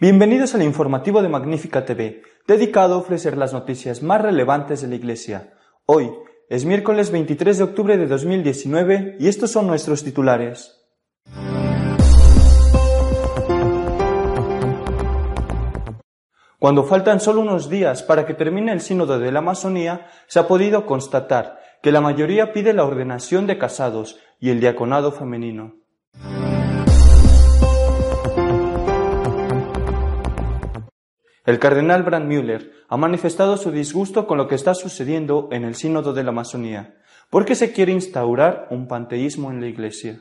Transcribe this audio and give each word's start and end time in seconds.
Bienvenidos 0.00 0.54
al 0.54 0.62
informativo 0.62 1.20
de 1.20 1.28
Magnífica 1.28 1.84
TV, 1.84 2.22
dedicado 2.46 2.94
a 2.94 2.96
ofrecer 2.96 3.36
las 3.36 3.52
noticias 3.52 4.02
más 4.02 4.22
relevantes 4.22 4.80
de 4.80 4.88
la 4.88 4.94
Iglesia. 4.94 5.52
Hoy 5.84 6.10
es 6.48 6.64
miércoles 6.64 7.10
23 7.10 7.58
de 7.58 7.64
octubre 7.64 7.98
de 7.98 8.06
2019 8.06 9.18
y 9.20 9.28
estos 9.28 9.50
son 9.50 9.66
nuestros 9.66 10.02
titulares. 10.02 10.74
Cuando 16.58 16.84
faltan 16.84 17.20
solo 17.20 17.42
unos 17.42 17.68
días 17.68 18.02
para 18.02 18.24
que 18.24 18.32
termine 18.32 18.72
el 18.72 18.80
sínodo 18.80 19.18
de 19.18 19.30
la 19.30 19.40
Amazonía, 19.40 20.06
se 20.28 20.38
ha 20.38 20.48
podido 20.48 20.86
constatar 20.86 21.60
que 21.82 21.92
la 21.92 22.00
mayoría 22.00 22.54
pide 22.54 22.72
la 22.72 22.84
ordenación 22.84 23.46
de 23.46 23.58
casados 23.58 24.18
y 24.38 24.48
el 24.48 24.60
diaconado 24.60 25.12
femenino. 25.12 25.74
El 31.50 31.58
cardenal 31.58 32.04
Brandmüller 32.04 32.70
ha 32.88 32.96
manifestado 32.96 33.56
su 33.56 33.72
disgusto 33.72 34.28
con 34.28 34.38
lo 34.38 34.46
que 34.46 34.54
está 34.54 34.72
sucediendo 34.72 35.48
en 35.50 35.64
el 35.64 35.74
sínodo 35.74 36.12
de 36.12 36.22
la 36.22 36.30
Amazonía, 36.30 36.94
porque 37.28 37.56
se 37.56 37.72
quiere 37.72 37.90
instaurar 37.90 38.68
un 38.70 38.86
panteísmo 38.86 39.50
en 39.50 39.60
la 39.60 39.66
Iglesia. 39.66 40.20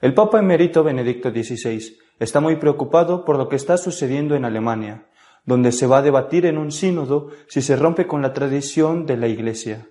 El 0.00 0.14
Papa 0.14 0.40
emérito 0.40 0.82
Benedicto 0.82 1.30
XVI 1.30 1.96
está 2.18 2.40
muy 2.40 2.56
preocupado 2.56 3.24
por 3.24 3.38
lo 3.38 3.48
que 3.48 3.54
está 3.54 3.76
sucediendo 3.76 4.34
en 4.34 4.44
Alemania, 4.44 5.06
donde 5.44 5.70
se 5.70 5.86
va 5.86 5.98
a 5.98 6.02
debatir 6.02 6.44
en 6.46 6.58
un 6.58 6.72
sínodo 6.72 7.28
si 7.46 7.62
se 7.62 7.76
rompe 7.76 8.08
con 8.08 8.20
la 8.20 8.32
tradición 8.32 9.06
de 9.06 9.16
la 9.16 9.28
Iglesia. 9.28 9.86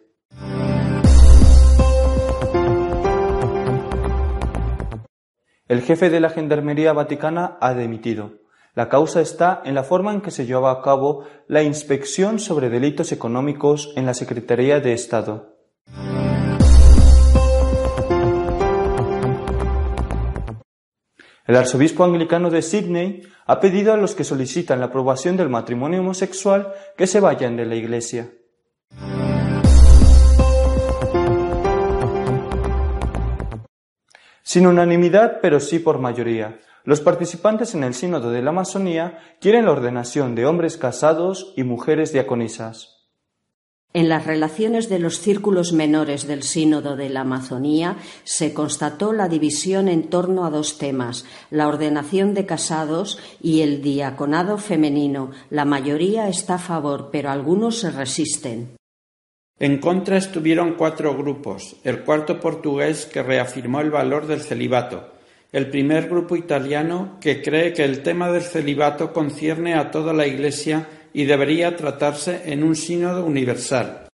El 5.67 5.81
jefe 5.81 6.11
de 6.11 6.19
la 6.19 6.29
Gendarmería 6.29 6.93
Vaticana 6.93 7.57
ha 7.59 7.73
dimitido. 7.73 8.33
La 8.75 8.87
causa 8.87 9.19
está 9.19 9.63
en 9.65 9.73
la 9.73 9.81
forma 9.81 10.13
en 10.13 10.21
que 10.21 10.29
se 10.29 10.45
lleva 10.45 10.69
a 10.69 10.83
cabo 10.83 11.25
la 11.47 11.63
inspección 11.63 12.37
sobre 12.37 12.69
delitos 12.69 13.11
económicos 13.11 13.91
en 13.95 14.05
la 14.05 14.13
Secretaría 14.13 14.79
de 14.79 14.93
Estado. 14.93 15.57
El 21.47 21.55
arzobispo 21.55 22.03
anglicano 22.03 22.51
de 22.51 22.61
Sydney 22.61 23.23
ha 23.47 23.59
pedido 23.59 23.91
a 23.91 23.97
los 23.97 24.13
que 24.13 24.23
solicitan 24.23 24.79
la 24.79 24.87
aprobación 24.87 25.35
del 25.35 25.49
matrimonio 25.49 26.01
homosexual 26.01 26.73
que 26.95 27.07
se 27.07 27.19
vayan 27.19 27.57
de 27.57 27.65
la 27.65 27.75
Iglesia. 27.75 28.29
Sin 34.47 34.67
unanimidad, 34.67 35.39
pero 35.41 35.59
sí 35.59 35.79
por 35.79 35.97
mayoría, 35.97 36.59
los 36.83 37.01
participantes 37.01 37.73
en 37.73 37.83
el 37.83 37.95
Sínodo 37.95 38.29
de 38.29 38.43
la 38.43 38.51
Amazonía 38.51 39.17
quieren 39.41 39.65
la 39.65 39.71
ordenación 39.71 40.35
de 40.35 40.45
hombres 40.45 40.77
casados 40.77 41.51
y 41.57 41.63
mujeres 41.63 42.13
diaconisas. 42.13 43.07
En 43.91 44.07
las 44.07 44.27
relaciones 44.27 44.87
de 44.87 44.99
los 44.99 45.19
círculos 45.19 45.73
menores 45.73 46.27
del 46.27 46.43
Sínodo 46.43 46.95
de 46.95 47.09
la 47.09 47.21
Amazonía 47.21 47.97
se 48.23 48.53
constató 48.53 49.13
la 49.13 49.29
división 49.29 49.87
en 49.87 50.11
torno 50.11 50.45
a 50.45 50.51
dos 50.51 50.77
temas, 50.77 51.25
la 51.49 51.67
ordenación 51.67 52.35
de 52.35 52.45
casados 52.45 53.17
y 53.41 53.61
el 53.61 53.81
diaconado 53.81 54.59
femenino. 54.59 55.31
La 55.49 55.65
mayoría 55.65 56.27
está 56.27 56.55
a 56.55 56.59
favor, 56.59 57.09
pero 57.11 57.31
algunos 57.31 57.79
se 57.79 57.89
resisten. 57.89 58.75
En 59.57 59.77
contra 59.77 60.17
estuvieron 60.17 60.73
cuatro 60.73 61.15
grupos, 61.15 61.77
el 61.85 62.03
cuarto 62.03 62.41
portugués 62.41 63.05
que 63.05 63.23
reafirmó 63.23 63.79
el 63.79 63.89
valor 63.89 64.27
del 64.27 64.41
celibato, 64.41 65.13
el 65.53 65.69
primer 65.69 66.09
grupo 66.09 66.35
italiano 66.35 67.17
que 67.21 67.41
cree 67.41 67.71
que 67.71 67.85
el 67.85 68.03
tema 68.03 68.29
del 68.29 68.41
celibato 68.41 69.13
concierne 69.13 69.75
a 69.75 69.91
toda 69.91 70.11
la 70.11 70.27
Iglesia 70.27 70.89
y 71.13 71.23
debería 71.23 71.77
tratarse 71.77 72.41
en 72.51 72.63
un 72.63 72.75
sínodo 72.75 73.25
universal. 73.25 74.09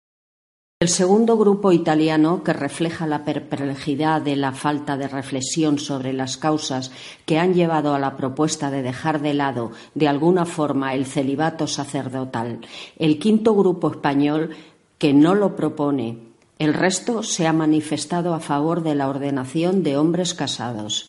El 0.83 0.89
segundo 0.89 1.39
grupo 1.39 1.73
italiano, 1.73 2.43
que 2.43 2.55
refleja 2.55 3.07
la 3.07 3.25
perplejidad 3.25 4.21
de 4.21 4.37
la 4.37 4.53
falta 4.53 4.97
de 4.97 5.09
reflexión 5.09 5.79
sobre 5.79 6.15
las 6.15 6.37
causas 6.39 6.91
que 7.27 7.39
han 7.39 7.53
llevado 7.53 7.95
a 7.95 7.99
la 7.99 8.17
propuesta 8.17 8.71
de 8.71 8.81
dejar 8.81 9.21
de 9.21 9.35
lado, 9.35 9.73
de 9.95 10.09
alguna 10.09 10.47
forma, 10.47 10.95
el 10.95 11.05
celibato 11.05 11.67
sacerdotal. 11.67 12.61
El 12.99 13.19
quinto 13.19 13.55
grupo 13.55 13.91
español, 13.91 14.57
que 15.01 15.15
no 15.15 15.35
lo 15.35 15.57
propone. 15.57 16.19
El 16.59 16.75
resto 16.75 17.23
se 17.23 17.47
ha 17.47 17.55
manifestado 17.55 18.35
a 18.35 18.39
favor 18.39 18.83
de 18.83 18.95
la 18.95 19.09
ordenación 19.09 19.83
de 19.83 19.97
hombres 19.97 20.35
casados. 20.35 21.09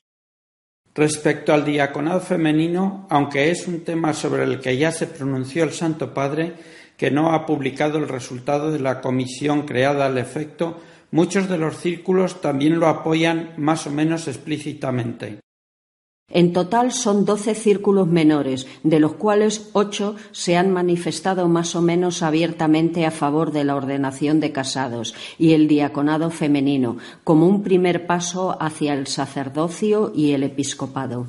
Respecto 0.96 1.53
al 1.53 1.66
diaconado 1.66 2.22
femenino, 2.22 3.06
aunque 3.09 3.51
es 3.51 3.68
un 3.68 3.81
tema 3.81 4.13
sobre 4.13 4.44
el 4.44 4.62
que 4.62 4.78
ya 4.78 4.94
se 4.94 5.07
pronunció 5.07 5.66
el 5.66 5.74
Santo 5.74 6.13
Padre, 6.13 6.53
que 6.96 7.12
no 7.12 7.34
ha 7.34 7.46
publicado 7.46 7.97
el 7.97 8.07
resultado 8.07 8.72
de 8.72 8.80
la 8.80 9.01
comisión 9.01 9.63
creada 9.63 10.06
al 10.06 10.18
efecto, 10.18 10.80
muchos 11.12 11.50
de 11.50 11.57
los 11.57 11.75
círculos 11.75 12.40
también 12.40 12.80
lo 12.80 12.88
apoyan 12.88 13.53
más 13.57 13.88
o 13.88 13.91
menos 13.91 14.30
explícitamente. 14.30 15.40
En 16.31 16.53
total 16.53 16.92
son 16.92 17.25
doce 17.25 17.56
círculos 17.56 18.08
menores, 18.08 18.68
de 18.84 19.00
los 19.00 19.14
cuales 19.14 19.69
ocho 19.74 20.16
se 20.31 20.58
han 20.58 20.72
manifestado 20.72 21.47
más 21.47 21.75
o 21.75 21.81
menos 21.81 22.24
abiertamente 22.24 23.06
a 23.06 23.12
favor 23.12 23.52
de 23.52 23.64
la 23.64 23.75
ordenación 23.75 24.40
de 24.40 24.52
casados 24.52 25.14
y 25.38 25.53
el 25.53 25.68
diaconado 25.68 26.30
femenino, 26.30 26.97
como 27.24 27.47
un 27.47 27.64
primer 27.64 28.08
paso 28.08 28.58
hacia 28.62 28.94
el 28.94 29.08
sacerdocio 29.08 30.12
y 30.16 30.31
el 30.31 30.44
episcopado. 30.44 31.28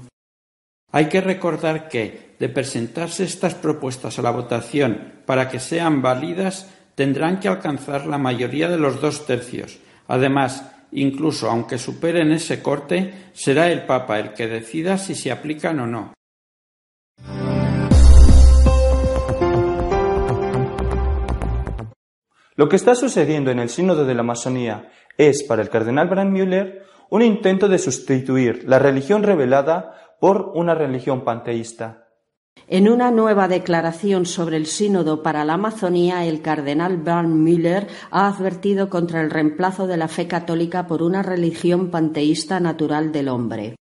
Hay 0.92 1.08
que 1.08 1.20
recordar 1.20 1.88
que, 1.88 2.36
de 2.38 2.48
presentarse 2.48 3.24
estas 3.24 3.54
propuestas 3.54 4.18
a 4.18 4.22
la 4.22 4.30
votación 4.30 5.22
para 5.26 5.48
que 5.48 5.58
sean 5.58 6.02
válidas, 6.02 6.68
tendrán 6.94 7.40
que 7.40 7.48
alcanzar 7.48 8.06
la 8.06 8.18
mayoría 8.18 8.68
de 8.68 8.78
los 8.78 9.00
dos 9.00 9.26
tercios. 9.26 9.78
Además, 10.06 10.71
Incluso 10.92 11.50
aunque 11.50 11.78
superen 11.78 12.32
ese 12.32 12.62
corte, 12.62 13.30
será 13.32 13.70
el 13.72 13.86
Papa 13.86 14.18
el 14.20 14.34
que 14.34 14.46
decida 14.46 14.98
si 14.98 15.14
se 15.14 15.32
aplican 15.32 15.80
o 15.80 15.86
no. 15.86 16.12
Lo 22.54 22.68
que 22.68 22.76
está 22.76 22.94
sucediendo 22.94 23.50
en 23.50 23.58
el 23.58 23.70
Sínodo 23.70 24.04
de 24.04 24.14
la 24.14 24.22
Masonía 24.22 24.92
es, 25.16 25.42
para 25.42 25.62
el 25.62 25.70
cardenal 25.70 26.08
Brandmüller, 26.08 26.84
un 27.08 27.22
intento 27.22 27.68
de 27.68 27.78
sustituir 27.78 28.64
la 28.68 28.78
religión 28.78 29.22
revelada 29.22 30.16
por 30.20 30.52
una 30.54 30.74
religión 30.74 31.24
panteísta. 31.24 32.01
En 32.72 32.88
una 32.88 33.10
nueva 33.10 33.48
declaración 33.48 34.24
sobre 34.24 34.56
el 34.56 34.64
Sínodo 34.64 35.22
para 35.22 35.44
la 35.44 35.52
Amazonía, 35.52 36.24
el 36.24 36.40
cardenal 36.40 36.96
Bernd 36.96 37.34
Müller 37.34 37.86
ha 38.10 38.28
advertido 38.28 38.88
contra 38.88 39.20
el 39.20 39.30
reemplazo 39.30 39.86
de 39.86 39.98
la 39.98 40.08
fe 40.08 40.26
católica 40.26 40.86
por 40.86 41.02
una 41.02 41.22
religión 41.22 41.90
panteísta 41.90 42.60
natural 42.60 43.12
del 43.12 43.28
hombre. 43.28 43.76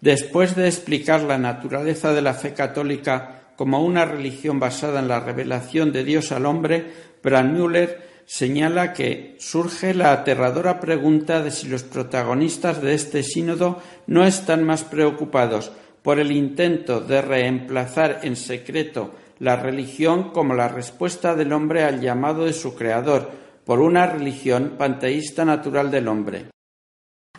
Después 0.00 0.54
de 0.54 0.68
explicar 0.68 1.24
la 1.24 1.38
naturaleza 1.38 2.12
de 2.12 2.22
la 2.22 2.34
fe 2.34 2.54
católica 2.54 3.52
como 3.56 3.82
una 3.82 4.04
religión 4.04 4.60
basada 4.60 5.00
en 5.00 5.08
la 5.08 5.18
revelación 5.18 5.90
de 5.90 6.04
Dios 6.04 6.30
al 6.30 6.46
hombre, 6.46 6.92
Müller 7.24 8.22
señala 8.26 8.92
que 8.92 9.34
surge 9.40 9.92
la 9.92 10.12
aterradora 10.12 10.78
pregunta 10.78 11.42
de 11.42 11.50
si 11.50 11.66
los 11.66 11.82
protagonistas 11.82 12.80
de 12.80 12.94
este 12.94 13.24
sínodo 13.24 13.82
no 14.06 14.24
están 14.24 14.62
más 14.62 14.84
preocupados 14.84 15.72
por 16.04 16.20
el 16.20 16.30
intento 16.32 17.00
de 17.00 17.22
reemplazar 17.22 18.20
en 18.24 18.36
secreto 18.36 19.12
la 19.38 19.56
religión 19.56 20.32
como 20.32 20.52
la 20.52 20.68
respuesta 20.68 21.34
del 21.34 21.50
hombre 21.54 21.82
al 21.82 22.02
llamado 22.02 22.44
de 22.44 22.52
su 22.52 22.74
creador, 22.74 23.30
por 23.64 23.80
una 23.80 24.06
religión 24.06 24.74
panteísta 24.76 25.46
natural 25.46 25.90
del 25.90 26.08
hombre. 26.08 26.50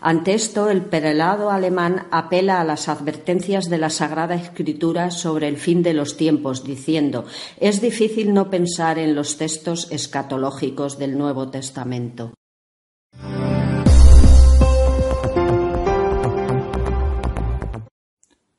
Ante 0.01 0.34
esto, 0.34 0.72
el 0.72 0.81
prelado 0.81 1.51
alemán 1.51 2.07
apela 2.10 2.60
a 2.60 2.63
las 2.63 2.90
advertencias 2.90 3.69
de 3.69 3.78
la 3.78 3.92
Sagrada 3.92 4.34
Escritura 4.34 5.12
sobre 5.12 5.48
el 5.48 5.57
fin 5.57 5.84
de 5.84 5.94
los 5.94 6.18
tiempos, 6.18 6.63
diciendo 6.63 7.25
es 7.60 7.81
difícil 7.81 8.34
no 8.34 8.50
pensar 8.50 8.98
en 8.98 9.13
los 9.13 9.38
textos 9.38 9.92
escatológicos 9.92 10.98
del 10.98 11.19
Nuevo 11.19 11.51
Testamento. 11.51 12.34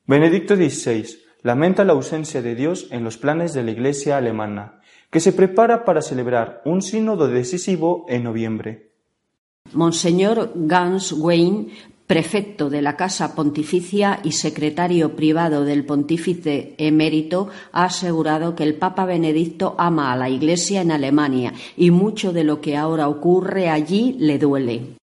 Benedicto 0.07 0.55
XVI 0.55 1.05
lamenta 1.43 1.83
la 1.83 1.91
ausencia 1.91 2.41
de 2.41 2.55
Dios 2.55 2.87
en 2.91 3.03
los 3.03 3.17
planes 3.17 3.53
de 3.53 3.61
la 3.63 3.71
Iglesia 3.71 4.15
alemana, 4.15 4.79
que 5.11 5.19
se 5.19 5.33
prepara 5.33 5.83
para 5.83 6.01
celebrar 6.01 6.61
un 6.63 6.81
sínodo 6.81 7.27
decisivo 7.27 8.05
en 8.07 8.23
noviembre. 8.23 8.93
Monseñor 9.73 10.53
Gans 10.55 11.11
Wayne, 11.11 11.67
prefecto 12.07 12.69
de 12.69 12.81
la 12.81 12.95
Casa 12.95 13.35
Pontificia 13.35 14.21
y 14.23 14.31
secretario 14.31 15.13
privado 15.13 15.65
del 15.65 15.85
pontífice 15.85 16.73
emérito, 16.77 17.49
ha 17.73 17.83
asegurado 17.83 18.55
que 18.55 18.63
el 18.63 18.75
Papa 18.75 19.03
Benedicto 19.03 19.75
ama 19.77 20.13
a 20.13 20.15
la 20.15 20.29
Iglesia 20.29 20.79
en 20.79 20.91
Alemania 20.91 21.53
y 21.75 21.91
mucho 21.91 22.31
de 22.31 22.45
lo 22.45 22.61
que 22.61 22.77
ahora 22.77 23.09
ocurre 23.09 23.69
allí 23.69 24.15
le 24.19 24.39
duele. 24.39 24.95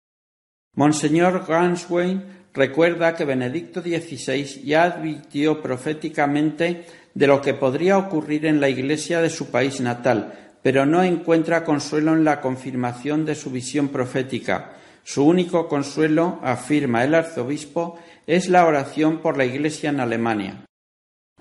Monseñor 0.75 1.45
Ganswein 1.45 2.32
recuerda 2.53 3.15
que 3.15 3.25
Benedicto 3.25 3.81
XVI 3.81 4.63
ya 4.63 4.83
advirtió 4.83 5.61
proféticamente 5.61 6.85
de 7.13 7.27
lo 7.27 7.41
que 7.41 7.53
podría 7.53 7.97
ocurrir 7.97 8.45
en 8.45 8.59
la 8.59 8.69
Iglesia 8.69 9.21
de 9.21 9.29
su 9.29 9.51
país 9.51 9.81
natal, 9.81 10.33
pero 10.61 10.85
no 10.85 11.03
encuentra 11.03 11.63
consuelo 11.63 12.13
en 12.13 12.23
la 12.23 12.41
confirmación 12.41 13.25
de 13.25 13.35
su 13.35 13.51
visión 13.51 13.89
profética. 13.89 14.73
Su 15.03 15.25
único 15.25 15.67
consuelo, 15.67 16.39
afirma 16.41 17.03
el 17.03 17.13
arzobispo, 17.13 17.99
es 18.25 18.47
la 18.47 18.65
oración 18.65 19.19
por 19.19 19.37
la 19.37 19.45
Iglesia 19.45 19.89
en 19.89 19.99
Alemania. 19.99 20.65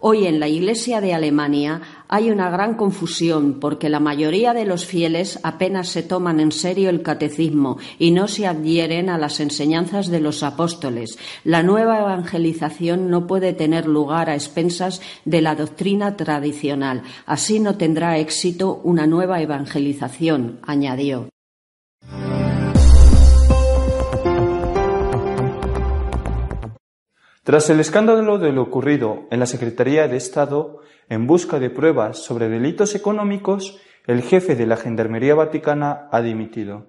Hoy 0.05 0.27
en 0.27 0.41
la 0.41 0.49
Iglesia 0.49 1.01
de 1.01 1.15
Alemania 1.15 1.81
hay 2.09 2.33
una 2.33 2.51
gran 2.51 2.75
confusión 2.75 3.61
porque 3.61 3.89
la 3.89 4.01
mayoría 4.01 4.53
de 4.53 4.65
los 4.65 4.85
fieles 4.85 5.39
apenas 5.45 5.91
se 5.91 6.03
toman 6.03 6.41
en 6.41 6.51
serio 6.51 6.91
el 6.91 7.03
catecismo 7.03 7.79
y 8.01 8.11
no 8.11 8.27
se 8.27 8.49
adhieren 8.49 9.09
a 9.09 9.17
las 9.17 9.39
enseñanzas 9.39 10.09
de 10.09 10.19
los 10.19 10.43
apóstoles. 10.43 11.21
La 11.45 11.63
nueva 11.63 12.01
evangelización 12.01 13.11
no 13.11 13.29
puede 13.29 13.53
tener 13.53 13.87
lugar 13.87 14.29
a 14.29 14.35
expensas 14.35 15.01
de 15.25 15.41
la 15.41 15.55
doctrina 15.55 16.17
tradicional. 16.17 17.05
Así 17.25 17.61
no 17.61 17.77
tendrá 17.77 18.19
éxito 18.19 18.81
una 18.83 19.07
nueva 19.07 19.41
evangelización, 19.41 20.59
añadió. 20.65 21.29
Tras 27.45 27.69
el 27.71 27.81
escándalo 27.81 28.39
de 28.39 28.53
lo 28.53 28.63
ocurrido 28.63 29.25
en 29.33 29.41
la 29.41 29.47
Secretaría 29.47 30.07
de 30.07 30.17
Estado 30.17 30.79
en 31.09 31.27
busca 31.27 31.59
de 31.59 31.71
pruebas 31.71 32.19
sobre 32.19 32.49
delitos 32.49 32.95
económicos, 32.95 33.81
el 34.07 34.23
jefe 34.23 34.55
de 34.55 34.65
la 34.65 34.77
Gendarmería 34.77 35.35
Vaticana 35.35 36.09
ha 36.13 36.23
dimitido. 36.23 36.87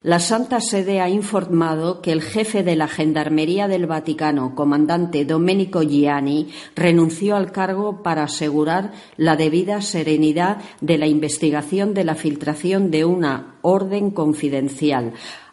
La 0.00 0.20
Santa 0.20 0.58
Sede 0.60 1.02
ha 1.02 1.10
informado 1.10 2.00
que 2.00 2.12
el 2.12 2.22
jefe 2.22 2.62
de 2.62 2.76
la 2.76 2.88
Gendarmería 2.88 3.68
del 3.68 3.86
Vaticano, 3.86 4.54
comandante 4.54 5.26
Domenico 5.26 5.82
Gianni, 5.82 6.48
renunció 6.74 7.36
al 7.36 7.52
cargo 7.52 8.02
para 8.02 8.24
asegurar 8.24 8.92
la 9.18 9.36
debida 9.36 9.82
serenidad 9.82 10.62
de 10.80 10.96
la 10.96 11.06
investigación 11.06 11.92
de 11.92 12.04
la 12.04 12.14
filtración 12.14 12.90
de 12.90 13.04
una 13.04 13.58
orden 13.60 14.10
confidencial, 14.12 15.12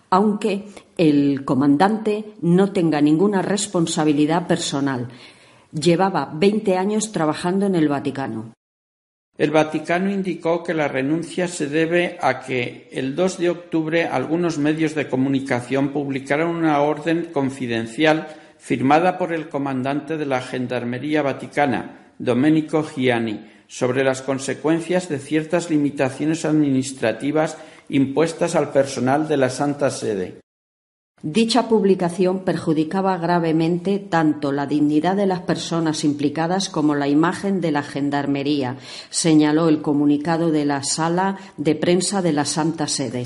aunque 0.09 0.69
el 0.99 1.45
comandante 1.45 2.25
no 2.41 2.73
tenga 2.73 2.99
ninguna 2.99 3.41
responsabilidad 3.41 4.47
personal. 4.47 5.07
Llevaba 5.71 6.29
20 6.35 6.75
años 6.75 7.13
trabajando 7.13 7.67
en 7.67 7.75
el 7.75 7.87
Vaticano. 7.87 8.51
El 9.37 9.51
Vaticano 9.51 10.11
indicó 10.11 10.61
que 10.61 10.73
la 10.73 10.89
renuncia 10.89 11.47
se 11.47 11.67
debe 11.67 12.17
a 12.21 12.41
que 12.41 12.89
el 12.91 13.15
2 13.15 13.37
de 13.37 13.49
octubre 13.49 14.07
algunos 14.07 14.57
medios 14.57 14.93
de 14.93 15.07
comunicación 15.07 15.93
publicaron 15.93 16.53
una 16.53 16.81
orden 16.81 17.29
confidencial 17.31 18.27
firmada 18.57 19.17
por 19.17 19.31
el 19.31 19.47
comandante 19.47 20.17
de 20.17 20.25
la 20.25 20.41
Gendarmería 20.41 21.21
Vaticana, 21.21 22.11
Domenico 22.17 22.83
Gianni, 22.83 23.49
sobre 23.67 24.03
las 24.03 24.21
consecuencias 24.21 25.07
de 25.07 25.19
ciertas 25.19 25.69
limitaciones 25.69 26.43
administrativas 26.43 27.57
impuestas 27.87 28.55
al 28.55 28.73
personal 28.73 29.29
de 29.29 29.37
la 29.37 29.49
Santa 29.49 29.91
Sede. 29.91 30.41
Dicha 31.21 31.68
publicación 31.68 32.45
perjudicaba 32.45 33.18
gravemente 33.18 34.00
tanto 34.00 34.54
la 34.54 34.66
dignidad 34.66 35.18
de 35.18 35.25
las 35.25 35.42
personas 35.42 36.06
implicadas 36.06 36.69
como 36.69 36.95
la 36.95 37.10
imagen 37.10 37.60
de 37.60 37.74
la 37.74 37.83
Gendarmería, 37.83 38.77
señaló 39.10 39.68
el 39.68 39.81
comunicado 39.81 40.50
de 40.50 40.63
la 40.63 40.81
Sala 40.81 41.38
de 41.57 41.75
Prensa 41.75 42.21
de 42.21 42.31
la 42.31 42.45
Santa 42.45 42.88
Sede. 42.88 43.25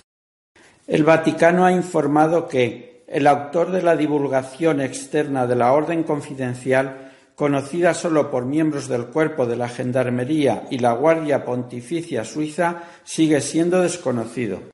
El 0.88 1.04
Vaticano 1.04 1.66
ha 1.66 1.72
informado 1.72 2.48
que 2.48 3.04
el 3.08 3.28
autor 3.28 3.72
de 3.72 3.84
la 3.84 3.96
divulgación 3.96 4.82
externa 4.82 5.46
de 5.46 5.56
la 5.56 5.72
orden 5.72 6.02
confidencial, 6.02 7.12
conocida 7.36 7.94
solo 7.94 8.32
por 8.32 8.46
miembros 8.46 8.88
del 8.88 9.06
cuerpo 9.06 9.46
de 9.46 9.56
la 9.56 9.70
Gendarmería 9.70 10.64
y 10.72 10.80
la 10.80 10.94
Guardia 10.94 11.46
Pontificia 11.46 12.26
Suiza, 12.26 12.86
sigue 13.04 13.40
siendo 13.40 13.84
desconocido. 13.84 14.73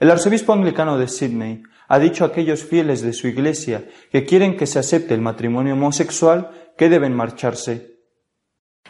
El 0.00 0.12
arzobispo 0.12 0.52
anglicano 0.52 0.96
de 0.96 1.08
Sydney 1.08 1.62
ha 1.88 1.98
dicho 1.98 2.22
a 2.22 2.28
aquellos 2.28 2.62
fieles 2.62 3.02
de 3.02 3.12
su 3.12 3.26
iglesia 3.26 3.88
que 4.12 4.24
quieren 4.24 4.56
que 4.56 4.66
se 4.66 4.78
acepte 4.78 5.14
el 5.14 5.20
matrimonio 5.20 5.74
homosexual 5.74 6.50
que 6.76 6.88
deben 6.88 7.14
marcharse. 7.14 7.98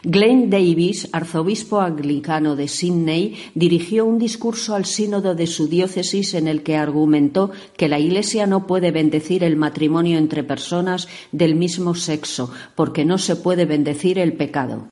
Glenn 0.03 0.49
Davis, 0.49 1.09
arzobispo 1.11 1.81
anglicano 1.81 2.55
de 2.55 2.67
Sydney, 2.67 3.35
dirigió 3.55 4.05
un 4.05 4.19
discurso 4.19 4.75
al 4.75 4.85
sínodo 4.85 5.35
de 5.35 5.47
su 5.47 5.67
diócesis 5.67 6.35
en 6.35 6.47
el 6.47 6.61
que 6.61 6.77
argumentó 6.77 7.51
que 7.75 7.89
la 7.89 7.99
Iglesia 7.99 8.45
no 8.45 8.67
puede 8.67 8.91
bendecir 8.91 9.43
el 9.43 9.57
matrimonio 9.57 10.17
entre 10.19 10.43
personas 10.43 11.09
del 11.31 11.55
mismo 11.55 11.95
sexo, 11.95 12.51
porque 12.75 13.03
no 13.03 13.17
se 13.17 13.35
puede 13.35 13.65
bendecir 13.65 14.19
el 14.19 14.33
pecado. 14.33 14.89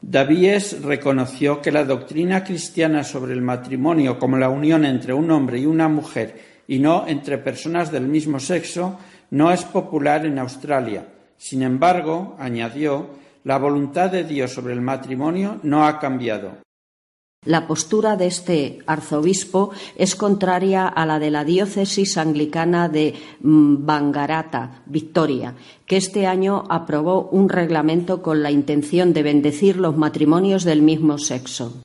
Davies 0.00 0.82
reconoció 0.82 1.60
que 1.60 1.72
la 1.72 1.84
doctrina 1.84 2.44
cristiana 2.44 3.02
sobre 3.02 3.32
el 3.32 3.42
matrimonio 3.42 4.18
como 4.18 4.38
la 4.38 4.48
unión 4.48 4.84
entre 4.84 5.12
un 5.12 5.30
hombre 5.30 5.58
y 5.58 5.66
una 5.66 5.88
mujer 5.88 6.40
y 6.68 6.78
no 6.78 7.06
entre 7.08 7.38
personas 7.38 7.90
del 7.90 8.06
mismo 8.06 8.38
sexo 8.38 8.98
no 9.30 9.50
es 9.50 9.64
popular 9.64 10.24
en 10.24 10.38
Australia. 10.38 11.06
Sin 11.36 11.62
embargo, 11.62 12.36
añadió, 12.38 13.10
la 13.44 13.58
voluntad 13.58 14.10
de 14.10 14.24
Dios 14.24 14.52
sobre 14.52 14.74
el 14.74 14.80
matrimonio 14.80 15.58
no 15.62 15.86
ha 15.86 15.98
cambiado. 15.98 16.58
La 17.46 17.66
postura 17.66 18.16
de 18.16 18.26
este 18.26 18.80
arzobispo 18.86 19.70
es 19.96 20.16
contraria 20.16 20.86
a 20.88 21.06
la 21.06 21.18
de 21.18 21.30
la 21.30 21.44
diócesis 21.44 22.18
anglicana 22.18 22.88
de 22.88 23.14
Bangarata, 23.40 24.82
Victoria, 24.86 25.54
que 25.86 25.96
este 25.96 26.26
año 26.26 26.64
aprobó 26.68 27.28
un 27.30 27.48
reglamento 27.48 28.22
con 28.22 28.42
la 28.42 28.50
intención 28.50 29.12
de 29.12 29.22
bendecir 29.22 29.76
los 29.76 29.96
matrimonios 29.96 30.64
del 30.64 30.82
mismo 30.82 31.16
sexo. 31.18 31.80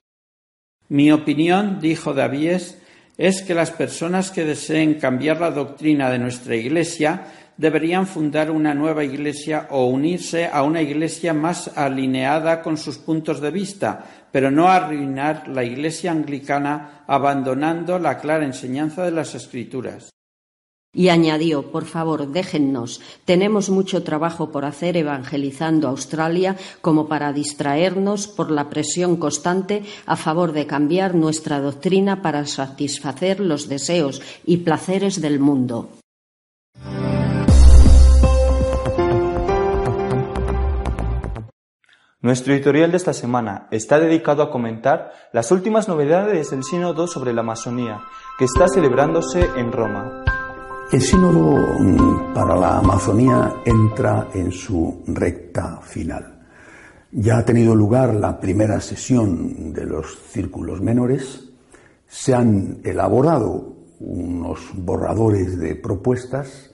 Mi 0.89 1.11
opinión, 1.11 1.79
dijo 1.79 2.13
Davies, 2.13 2.79
es 3.17 3.43
que 3.43 3.53
las 3.53 3.71
personas 3.71 4.31
que 4.31 4.45
deseen 4.45 4.95
cambiar 4.95 5.39
la 5.39 5.51
doctrina 5.51 6.09
de 6.09 6.19
nuestra 6.19 6.55
Iglesia 6.55 7.31
deberían 7.57 8.07
fundar 8.07 8.51
una 8.51 8.73
nueva 8.73 9.03
iglesia 9.03 9.67
o 9.69 9.85
unirse 9.85 10.47
a 10.47 10.63
una 10.63 10.81
iglesia 10.81 11.33
más 11.33 11.77
alineada 11.77 12.61
con 12.61 12.77
sus 12.77 12.97
puntos 12.97 13.41
de 13.41 13.51
vista, 13.51 14.03
pero 14.31 14.49
no 14.49 14.67
arruinar 14.67 15.47
la 15.47 15.63
Iglesia 15.63 16.11
anglicana 16.11 17.03
abandonando 17.07 17.99
la 17.99 18.17
clara 18.17 18.45
enseñanza 18.45 19.03
de 19.03 19.11
las 19.11 19.35
Escrituras. 19.35 20.09
Y 20.95 21.09
añadió, 21.09 21.71
por 21.71 21.85
favor, 21.85 22.27
déjennos, 22.27 23.01
tenemos 23.25 23.69
mucho 23.69 24.03
trabajo 24.03 24.51
por 24.51 24.65
hacer 24.65 24.97
evangelizando 24.97 25.87
Australia 25.87 26.55
como 26.81 27.07
para 27.07 27.33
distraernos 27.33 28.27
por 28.27 28.51
la 28.51 28.69
presión 28.69 29.17
constante 29.17 29.83
a 30.05 30.15
favor 30.15 30.51
de 30.51 30.67
cambiar 30.67 31.15
nuestra 31.15 31.59
doctrina 31.59 32.21
para 32.21 32.45
satisfacer 32.45 33.39
los 33.39 33.69
deseos 33.69 34.21
y 34.45 34.57
placeres 34.57 35.19
del 35.19 35.39
mundo. 35.39 35.89
Nuestro 42.23 42.53
editorial 42.53 42.89
de 42.89 42.95
esta 42.95 43.11
semana 43.11 43.67
está 43.69 43.99
dedicado 43.99 44.43
a 44.43 44.49
comentar 44.49 45.11
las 45.33 45.51
últimas 45.51 45.89
novedades 45.89 46.51
del 46.51 46.63
Sínodo 46.63 47.05
sobre 47.05 47.33
la 47.33 47.41
Amazonía, 47.41 47.99
que 48.39 48.45
está 48.45 48.65
celebrándose 48.73 49.45
en 49.57 49.73
Roma. 49.73 50.23
El 50.89 51.01
Sínodo 51.01 51.57
mm, 51.79 52.33
para 52.33 52.55
la 52.55 52.77
Amazonía 52.77 53.55
entra 53.65 54.29
en 54.33 54.53
su 54.53 55.03
recta 55.05 55.81
final. 55.81 56.45
Ya 57.11 57.39
ha 57.39 57.45
tenido 57.45 57.75
lugar 57.75 58.15
la 58.15 58.39
primera 58.39 58.79
sesión 58.79 59.73
de 59.73 59.83
los 59.85 60.17
círculos 60.29 60.79
menores, 60.79 61.49
se 62.07 62.33
han 62.33 62.79
elaborado 62.85 63.75
unos 63.99 64.61
borradores 64.75 65.59
de 65.59 65.75
propuestas 65.75 66.72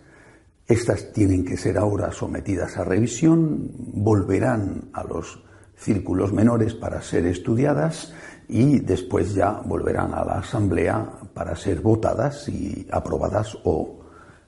estas 0.69 1.11
tienen 1.11 1.43
que 1.43 1.57
ser 1.57 1.79
ahora 1.79 2.11
sometidas 2.11 2.77
a 2.77 2.83
revisión, 2.83 3.71
volverán 3.75 4.89
a 4.93 5.03
los 5.03 5.43
círculos 5.75 6.31
menores 6.31 6.75
para 6.75 7.01
ser 7.01 7.25
estudiadas 7.25 8.13
y 8.47 8.79
después 8.79 9.33
ya 9.33 9.61
volverán 9.65 10.13
a 10.13 10.23
la 10.23 10.33
Asamblea 10.39 11.09
para 11.33 11.55
ser 11.55 11.81
votadas 11.81 12.47
y 12.49 12.87
aprobadas 12.91 13.57
o 13.63 13.99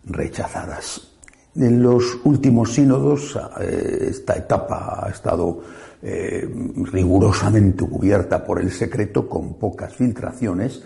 rechazadas. 0.06 1.08
En 1.56 1.82
los 1.82 2.20
últimos 2.24 2.74
sínodos 2.74 3.38
eh, 3.60 4.08
esta 4.12 4.36
etapa 4.36 5.04
ha 5.04 5.10
estado 5.10 5.62
eh, 6.04 6.48
rigurosamente 6.92 7.84
cubierta 7.84 8.46
por 8.46 8.62
el 8.62 8.72
secreto 8.72 9.28
con 9.28 9.56
pocas 9.56 9.96
filtraciones 9.96 10.84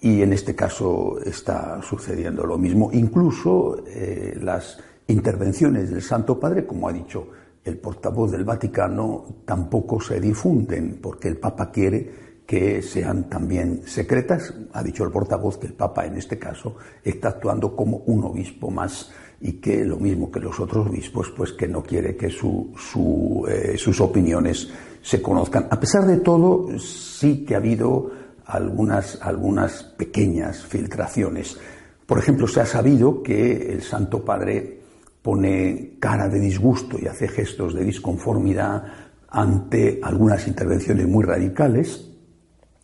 y 0.00 0.22
en 0.22 0.32
este 0.32 0.54
caso 0.54 1.18
está 1.24 1.80
sucediendo 1.82 2.46
lo 2.46 2.56
mismo. 2.56 2.90
Incluso 2.92 3.84
eh, 3.86 4.38
las 4.40 4.78
intervenciones 5.08 5.90
del 5.90 6.02
Santo 6.02 6.38
Padre, 6.38 6.66
como 6.66 6.88
ha 6.88 6.92
dicho 6.92 7.28
el 7.62 7.76
portavoz 7.78 8.30
del 8.32 8.44
Vaticano, 8.44 9.42
tampoco 9.44 10.00
se 10.00 10.20
difunden 10.20 10.98
porque 11.02 11.28
el 11.28 11.36
Papa 11.36 11.70
quiere 11.70 12.30
que 12.46 12.82
sean 12.82 13.28
también 13.28 13.82
secretas. 13.84 14.54
Ha 14.72 14.82
dicho 14.82 15.04
el 15.04 15.10
portavoz 15.10 15.58
que 15.58 15.66
el 15.66 15.74
Papa 15.74 16.06
en 16.06 16.16
este 16.16 16.38
caso 16.38 16.76
está 17.04 17.28
actuando 17.28 17.76
como 17.76 17.98
un 18.06 18.24
obispo 18.24 18.70
más 18.70 19.12
y 19.40 19.52
que 19.54 19.84
lo 19.84 19.98
mismo 19.98 20.30
que 20.30 20.40
los 20.40 20.58
otros 20.60 20.88
obispos, 20.88 21.30
pues 21.30 21.52
que 21.52 21.68
no 21.68 21.82
quiere 21.82 22.16
que 22.16 22.26
eh, 22.26 23.76
sus 23.76 24.00
opiniones 24.00 24.68
se 25.02 25.22
conozcan. 25.22 25.68
A 25.70 25.78
pesar 25.78 26.06
de 26.06 26.18
todo, 26.18 26.78
sí 26.78 27.44
que 27.44 27.54
ha 27.54 27.58
habido 27.58 28.10
algunas, 28.46 29.18
algunas 29.22 29.82
pequeñas 29.82 30.64
filtraciones. 30.64 31.58
Por 32.06 32.18
ejemplo, 32.18 32.46
se 32.46 32.60
ha 32.60 32.66
sabido 32.66 33.22
que 33.22 33.72
el 33.72 33.82
Santo 33.82 34.24
Padre 34.24 34.80
pone 35.22 35.96
cara 35.98 36.28
de 36.28 36.40
disgusto 36.40 36.98
y 37.00 37.06
hace 37.06 37.28
gestos 37.28 37.74
de 37.74 37.84
disconformidad 37.84 38.82
ante 39.28 40.00
algunas 40.02 40.46
intervenciones 40.48 41.06
muy 41.06 41.24
radicales. 41.24 42.06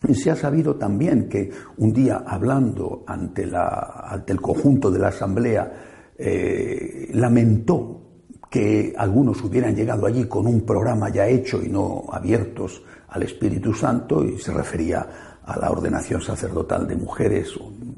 Y 0.06 0.14
se 0.14 0.30
ha 0.30 0.36
sabido 0.36 0.76
también 0.76 1.28
que 1.28 1.50
un 1.78 1.92
día 1.92 2.22
hablando 2.26 3.02
ante, 3.06 3.46
la, 3.46 4.04
ante 4.08 4.32
el 4.32 4.40
conjunto 4.40 4.90
de 4.90 4.98
la 4.98 5.08
Asamblea 5.08 5.72
eh, 6.18 7.10
lamentó 7.14 8.02
que 8.50 8.94
algunos 8.96 9.42
hubieran 9.42 9.74
llegado 9.74 10.06
allí 10.06 10.24
con 10.26 10.46
un 10.46 10.60
programa 10.64 11.08
ya 11.08 11.26
hecho 11.26 11.62
y 11.62 11.68
no 11.68 12.04
abiertos 12.10 12.82
al 13.08 13.22
Espíritu 13.22 13.74
Santo 13.74 14.24
y 14.24 14.38
se 14.38 14.52
refería 14.52 15.25
a 15.46 15.58
la 15.58 15.70
ordenación 15.70 16.20
sacerdotal 16.20 16.86
de 16.86 16.96
mujeres, 16.96 17.56
un 17.56 17.96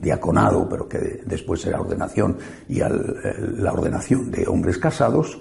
diaconado, 0.00 0.68
pero 0.68 0.88
que 0.88 1.22
después 1.24 1.64
era 1.66 1.80
ordenación, 1.80 2.36
y 2.68 2.80
a 2.80 2.88
la 2.88 3.72
ordenación 3.72 4.30
de 4.30 4.46
hombres 4.46 4.78
casados, 4.78 5.40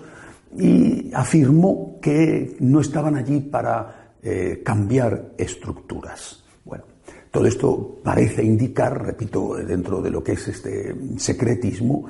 y 0.58 1.12
afirmó 1.14 2.00
que 2.02 2.58
no 2.60 2.80
estaban 2.80 3.16
allí 3.16 3.40
para 3.40 4.14
eh, 4.22 4.62
cambiar 4.64 5.32
estructuras. 5.38 6.44
Bueno, 6.64 6.84
todo 7.32 7.46
esto 7.48 8.00
parece 8.04 8.44
indicar, 8.44 9.04
repito, 9.04 9.56
dentro 9.56 10.02
de 10.02 10.12
lo 10.12 10.24
que 10.24 10.34
es 10.34 10.48
este 10.48 10.96
secretismo, 11.18 12.06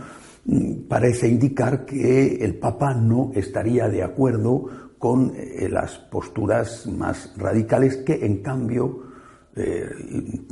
mm, 0.45 0.87
parece 0.89 1.27
indicar 1.29 1.85
que 1.85 2.35
el 2.43 2.55
Papa 2.55 2.93
no 2.93 3.31
estaría 3.33 3.87
de 3.87 4.03
acuerdo 4.03 4.65
con 4.97 5.33
eh, 5.35 5.69
las 5.69 5.97
posturas 5.97 6.85
más 6.87 7.33
radicales 7.37 7.97
que, 7.97 8.25
en 8.25 8.41
cambio, 8.41 9.10
eh, 9.55 9.85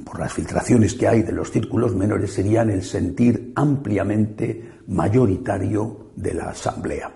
por 0.04 0.20
las 0.20 0.34
filtraciones 0.34 0.94
que 0.94 1.08
hay 1.08 1.24
de 1.24 1.32
los 1.32 1.52
círculos 1.52 1.96
menores, 1.96 2.34
serían 2.34 2.70
el 2.70 2.84
sentir 2.84 3.54
ampliamente 3.56 4.82
mayoritario 4.88 6.12
de 6.16 6.34
la 6.34 6.50
Asamblea. 6.50 7.12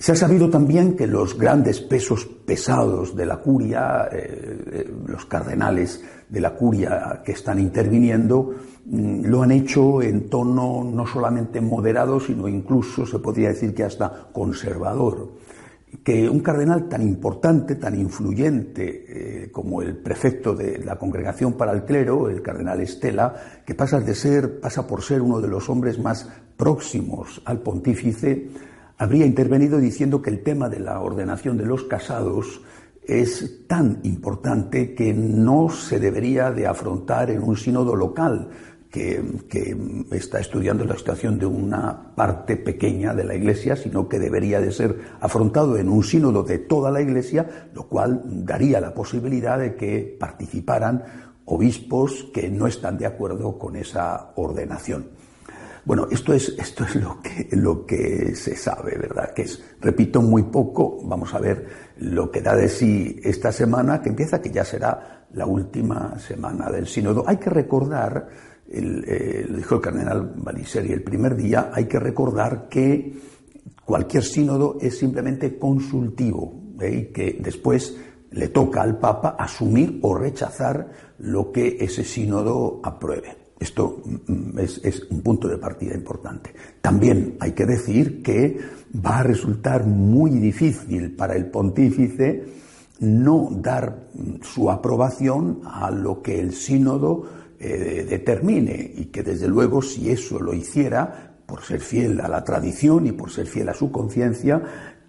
Se 0.00 0.12
ha 0.12 0.16
sabido 0.16 0.48
también 0.48 0.96
que 0.96 1.06
los 1.06 1.36
grandes 1.36 1.78
pesos 1.80 2.24
pesados 2.24 3.14
de 3.14 3.26
la 3.26 3.36
curia, 3.36 4.08
eh, 4.10 4.58
eh, 4.72 4.94
los 5.06 5.26
cardenales 5.26 6.02
de 6.26 6.40
la 6.40 6.54
curia 6.54 7.20
que 7.22 7.32
están 7.32 7.58
interviniendo, 7.58 8.54
mm, 8.86 9.26
lo 9.26 9.42
han 9.42 9.50
hecho 9.50 10.00
en 10.00 10.30
tono 10.30 10.84
no 10.84 11.06
solamente 11.06 11.60
moderado, 11.60 12.18
sino 12.18 12.48
incluso 12.48 13.04
se 13.04 13.18
podría 13.18 13.50
decir 13.50 13.74
que 13.74 13.84
hasta 13.84 14.28
conservador 14.32 15.32
que 16.04 16.28
un 16.28 16.40
cardenal 16.40 16.88
tan 16.88 17.02
importante, 17.02 17.74
tan 17.74 17.98
influyente 17.98 19.44
eh, 19.44 19.50
como 19.50 19.82
el 19.82 19.96
prefecto 19.96 20.54
de 20.54 20.78
la 20.78 20.96
Congregación 20.96 21.54
para 21.54 21.72
el 21.72 21.84
Clero, 21.84 22.28
el 22.28 22.42
cardenal 22.42 22.80
Estela, 22.80 23.62
que 23.66 23.74
pasa 23.74 24.00
de 24.00 24.14
ser, 24.14 24.60
pasa 24.60 24.86
por 24.86 25.02
ser 25.02 25.20
uno 25.20 25.40
de 25.40 25.48
los 25.48 25.68
hombres 25.68 25.98
más 25.98 26.28
próximos 26.56 27.42
al 27.44 27.60
pontífice, 27.60 28.48
habría 28.98 29.26
intervenido 29.26 29.78
diciendo 29.78 30.22
que 30.22 30.30
el 30.30 30.42
tema 30.42 30.68
de 30.68 30.80
la 30.80 31.00
ordenación 31.00 31.56
de 31.56 31.66
los 31.66 31.84
casados 31.84 32.62
es 33.02 33.66
tan 33.66 33.98
importante 34.04 34.94
que 34.94 35.12
no 35.12 35.68
se 35.70 35.98
debería 35.98 36.52
de 36.52 36.66
afrontar 36.66 37.30
en 37.30 37.42
un 37.42 37.56
sínodo 37.56 37.96
local, 37.96 38.50
que, 38.90 39.22
está 40.10 40.40
estudiando 40.40 40.84
la 40.84 40.96
situación 40.96 41.38
de 41.38 41.46
una 41.46 42.14
parte 42.14 42.56
pequeña 42.56 43.14
de 43.14 43.24
la 43.24 43.34
Iglesia, 43.34 43.76
sino 43.76 44.08
que 44.08 44.18
debería 44.18 44.60
de 44.60 44.72
ser 44.72 44.98
afrontado 45.20 45.78
en 45.78 45.88
un 45.88 46.02
sínodo 46.02 46.42
de 46.42 46.58
toda 46.58 46.90
la 46.90 47.00
Iglesia, 47.00 47.68
lo 47.72 47.84
cual 47.84 48.22
daría 48.24 48.80
la 48.80 48.92
posibilidad 48.92 49.58
de 49.58 49.76
que 49.76 50.16
participaran 50.18 51.04
obispos 51.44 52.28
que 52.34 52.48
no 52.50 52.66
están 52.66 52.98
de 52.98 53.06
acuerdo 53.06 53.58
con 53.58 53.76
esa 53.76 54.32
ordenación. 54.36 55.08
Bueno, 55.84 56.06
esto 56.10 56.34
es, 56.34 56.54
esto 56.58 56.84
es 56.84 56.96
lo, 56.96 57.20
que, 57.22 57.48
lo 57.52 57.86
que 57.86 58.34
se 58.34 58.54
sabe, 58.54 58.98
¿verdad? 58.98 59.32
Que 59.32 59.42
es, 59.42 59.62
repito, 59.80 60.20
muy 60.20 60.42
poco. 60.44 61.00
Vamos 61.04 61.32
a 61.32 61.38
ver 61.38 61.66
lo 61.96 62.30
que 62.30 62.42
da 62.42 62.54
de 62.54 62.68
sí 62.68 63.18
esta 63.24 63.50
semana, 63.50 64.02
que 64.02 64.10
empieza, 64.10 64.42
que 64.42 64.50
ya 64.50 64.64
será 64.64 65.26
la 65.32 65.46
última 65.46 66.18
semana 66.18 66.70
del 66.70 66.86
sínodo. 66.86 67.24
Hay 67.26 67.38
que 67.38 67.50
recordar 67.50 68.28
eh, 68.72 69.46
lo 69.48 69.56
dijo 69.56 69.76
el 69.76 69.80
cardenal 69.80 70.32
Baliseri 70.36 70.92
el 70.92 71.02
primer 71.02 71.36
día, 71.36 71.70
hay 71.72 71.86
que 71.86 71.98
recordar 71.98 72.68
que 72.68 73.14
cualquier 73.84 74.22
sínodo 74.22 74.78
es 74.80 74.98
simplemente 74.98 75.58
consultivo 75.58 76.74
¿eh? 76.80 76.94
y 76.94 77.12
que 77.12 77.38
después 77.40 77.96
le 78.30 78.48
toca 78.48 78.82
al 78.82 78.98
Papa 78.98 79.30
asumir 79.38 79.98
o 80.02 80.14
rechazar 80.14 80.88
lo 81.18 81.50
que 81.50 81.78
ese 81.80 82.04
sínodo 82.04 82.80
apruebe. 82.84 83.36
Esto 83.58 84.02
mm, 84.04 84.58
es, 84.60 84.80
es, 84.84 85.02
un 85.10 85.20
punto 85.20 85.48
de 85.48 85.58
partida 85.58 85.94
importante. 85.94 86.54
También 86.80 87.36
hay 87.40 87.52
que 87.52 87.66
decir 87.66 88.22
que 88.22 88.58
va 89.04 89.18
a 89.18 89.22
resultar 89.24 89.84
muy 89.84 90.30
difícil 90.30 91.16
para 91.16 91.34
el 91.34 91.46
pontífice 91.50 92.44
no 93.00 93.48
dar 93.50 94.10
su 94.42 94.70
aprobación 94.70 95.60
a 95.64 95.90
lo 95.90 96.22
que 96.22 96.38
el 96.38 96.52
sínodo 96.52 97.39
eh, 97.62 98.06
determine 98.08 98.92
y 98.96 99.04
que 99.06 99.22
desde 99.22 99.46
luego 99.46 99.82
si 99.82 100.10
eso 100.10 100.40
lo 100.40 100.54
hiciera, 100.54 101.36
por 101.44 101.62
ser 101.62 101.80
fiel 101.80 102.20
a 102.20 102.28
la 102.28 102.42
tradición 102.42 103.06
y 103.06 103.12
por 103.12 103.30
ser 103.30 103.46
fiel 103.46 103.68
a 103.68 103.74
su 103.74 103.92
conciencia, 103.92 104.62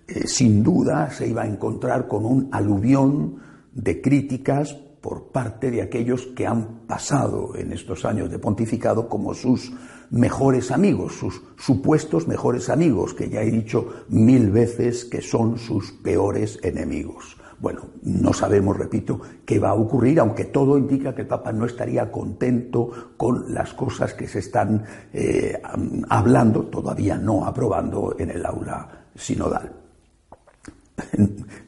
eh, 0.07 0.27
sin 0.27 0.61
duda 0.61 1.09
se 1.11 1.27
iba 1.27 1.43
a 1.43 1.47
encontrar 1.47 2.09
con 2.09 2.25
un 2.25 2.49
aluvión 2.51 3.37
de 3.73 4.01
críticas 4.01 4.73
por 4.73 5.31
parte 5.31 5.71
de 5.71 5.81
aquellos 5.81 6.27
que 6.35 6.45
han 6.45 6.81
pasado 6.87 7.55
en 7.55 7.71
estos 7.71 8.03
años 8.03 8.29
de 8.29 8.37
pontificado 8.37 9.07
como 9.07 9.33
sus 9.33 9.71
mejores 10.09 10.71
amigos, 10.71 11.13
sus 11.13 11.41
supuestos 11.57 12.27
mejores 12.27 12.69
amigos, 12.69 13.13
que 13.13 13.29
ya 13.29 13.41
he 13.41 13.49
dicho 13.49 14.05
mil 14.09 14.51
veces 14.51 15.05
que 15.05 15.21
son 15.21 15.57
sus 15.57 15.93
peores 15.93 16.59
enemigos. 16.63 17.37
Bueno, 17.61 17.81
no 18.01 18.33
sabemos, 18.33 18.75
repito, 18.75 19.21
qué 19.45 19.59
va 19.59 19.69
a 19.69 19.75
ocurrir, 19.75 20.19
aunque 20.19 20.45
todo 20.45 20.79
indica 20.79 21.13
que 21.13 21.21
el 21.21 21.27
Papa 21.27 21.51
no 21.51 21.67
estaría 21.67 22.11
contento 22.11 23.13
con 23.15 23.53
las 23.53 23.71
cosas 23.75 24.15
que 24.15 24.27
se 24.27 24.39
están 24.39 24.83
eh, 25.13 25.61
hablando, 26.09 26.63
todavía 26.63 27.19
no 27.19 27.45
aprobando 27.45 28.15
en 28.17 28.31
el 28.31 28.43
aula 28.43 29.05
sinodal. 29.15 29.71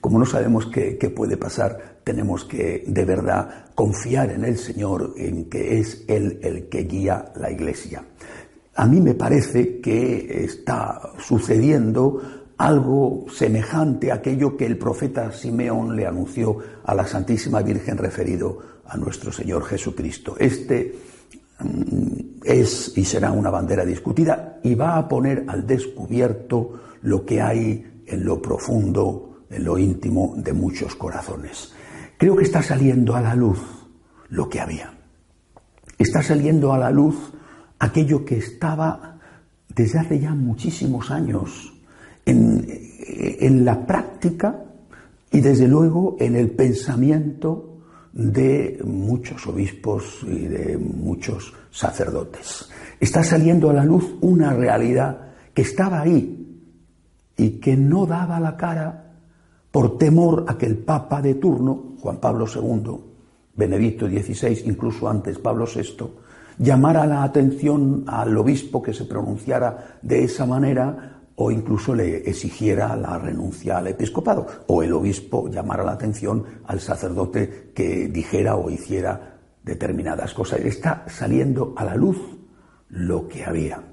Como 0.01 0.17
no 0.17 0.25
sabemos 0.25 0.65
qué, 0.65 0.97
qué, 0.97 1.11
puede 1.11 1.37
pasar, 1.37 1.99
tenemos 2.03 2.43
que 2.43 2.83
de 2.87 3.05
verdad 3.05 3.65
confiar 3.75 4.31
en 4.31 4.45
el 4.45 4.57
Señor, 4.57 5.13
en 5.15 5.47
que 5.47 5.77
es 5.77 6.05
Él 6.07 6.39
el 6.41 6.69
que 6.69 6.85
guía 6.85 7.31
la 7.35 7.51
Iglesia. 7.51 8.03
A 8.75 8.87
mí 8.87 8.99
me 8.99 9.13
parece 9.13 9.79
que 9.79 10.43
está 10.43 11.13
sucediendo 11.19 12.42
algo 12.57 13.25
semejante 13.31 14.11
a 14.11 14.15
aquello 14.15 14.55
que 14.55 14.65
el 14.65 14.77
profeta 14.77 15.31
Simeón 15.31 15.95
le 15.95 16.05
anunció 16.05 16.57
a 16.83 16.93
la 16.93 17.05
Santísima 17.07 17.61
Virgen 17.61 17.97
referido 17.97 18.59
a 18.85 18.97
nuestro 18.97 19.31
Señor 19.31 19.65
Jesucristo. 19.65 20.35
Este 20.37 20.95
mm, 21.59 22.41
es 22.43 22.93
y 22.95 23.05
será 23.05 23.31
una 23.31 23.49
bandera 23.49 23.85
discutida 23.85 24.59
y 24.63 24.75
va 24.75 24.97
a 24.97 25.07
poner 25.07 25.45
al 25.47 25.65
descubierto 25.65 26.79
lo 27.01 27.25
que 27.25 27.41
hay 27.41 28.03
en 28.05 28.25
lo 28.25 28.41
profundo, 28.41 29.45
en 29.49 29.63
lo 29.63 29.77
íntimo 29.77 30.33
de 30.37 30.53
muchos 30.53 30.95
corazones. 30.95 31.73
Creo 32.17 32.35
que 32.35 32.43
está 32.43 32.61
saliendo 32.61 33.15
a 33.15 33.21
la 33.21 33.35
luz 33.35 33.59
lo 34.29 34.47
que 34.47 34.59
había. 34.59 34.93
Está 35.97 36.21
saliendo 36.21 36.73
a 36.73 36.77
la 36.77 36.91
luz 36.91 37.33
aquello 37.79 38.23
que 38.23 38.37
estaba 38.37 39.19
desde 39.67 39.99
hace 39.99 40.19
ya 40.19 40.33
muchísimos 40.33 41.11
años 41.11 41.72
en, 42.25 43.65
la 43.65 43.85
práctica 43.85 44.63
y 45.31 45.41
desde 45.41 45.67
luego 45.67 46.15
en 46.19 46.35
el 46.35 46.51
pensamiento 46.51 47.79
de 48.13 48.79
muchos 48.85 49.45
obispos 49.47 50.19
y 50.23 50.47
de 50.47 50.77
muchos 50.77 51.53
sacerdotes. 51.71 52.69
Está 52.99 53.23
saliendo 53.23 53.69
a 53.69 53.73
la 53.73 53.83
luz 53.83 54.15
una 54.21 54.53
realidad 54.53 55.33
que 55.53 55.63
estaba 55.63 56.01
ahí 56.01 56.61
y 57.35 57.49
que 57.59 57.75
no 57.75 58.05
daba 58.05 58.39
la 58.39 58.55
cara 58.55 59.13
por 59.71 59.97
temor 59.97 60.45
a 60.47 60.57
que 60.57 60.67
el 60.67 60.77
Papa 60.77 61.21
de 61.21 61.35
turno, 61.35 61.95
Juan 61.99 62.17
Pablo 62.17 62.45
II, 62.45 62.95
Benedicto 63.55 64.07
XVI, 64.07 64.63
incluso 64.65 65.09
antes 65.09 65.39
Pablo 65.39 65.65
VI, 65.65 66.05
llamara 66.59 67.05
la 67.05 67.23
atención 67.23 68.03
al 68.07 68.37
obispo 68.37 68.81
que 68.81 68.93
se 68.93 69.05
pronunciara 69.05 69.97
de 70.01 70.23
esa 70.23 70.45
manera 70.45 71.12
o 71.35 71.51
incluso 71.51 71.95
le 71.95 72.29
exigiera 72.29 72.95
la 72.95 73.17
renuncia 73.17 73.77
al 73.77 73.87
episcopado, 73.87 74.45
o 74.67 74.83
el 74.83 74.93
obispo 74.93 75.49
llamara 75.49 75.83
la 75.83 75.93
atención 75.93 76.43
al 76.65 76.79
sacerdote 76.79 77.71
que 77.73 78.07
dijera 78.07 78.55
o 78.55 78.69
hiciera 78.69 79.39
determinadas 79.63 80.33
cosas. 80.33 80.59
Está 80.59 81.05
saliendo 81.07 81.73
a 81.75 81.85
la 81.85 81.95
luz 81.95 82.17
lo 82.89 83.27
que 83.27 83.43
había. 83.43 83.83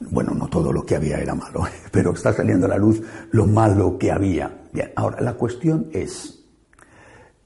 Bueno, 0.00 0.34
no 0.34 0.48
todo 0.48 0.72
lo 0.72 0.84
que 0.84 0.96
había 0.96 1.18
era 1.18 1.34
malo, 1.34 1.64
pero 1.92 2.12
está 2.12 2.32
saliendo 2.32 2.66
a 2.66 2.70
la 2.70 2.78
luz 2.78 3.02
lo 3.30 3.46
malo 3.46 3.96
que 3.98 4.10
había. 4.10 4.62
Bien, 4.72 4.92
ahora 4.96 5.20
la 5.20 5.34
cuestión 5.34 5.88
es, 5.92 6.44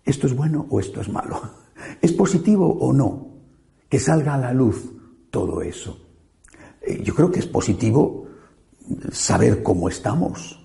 ¿esto 0.04 0.26
es 0.26 0.34
bueno 0.34 0.66
o 0.70 0.80
esto 0.80 1.00
es 1.00 1.08
malo? 1.08 1.40
¿Es 2.00 2.12
positivo 2.12 2.66
o 2.66 2.92
no 2.92 3.28
que 3.88 4.00
salga 4.00 4.34
a 4.34 4.38
la 4.38 4.52
luz 4.52 4.90
todo 5.30 5.60
eso? 5.60 6.06
Eh, 6.80 7.02
yo 7.02 7.14
creo 7.14 7.30
que 7.30 7.40
es 7.40 7.46
positivo 7.46 8.27
saber 9.12 9.62
cómo 9.62 9.88
estamos 9.88 10.60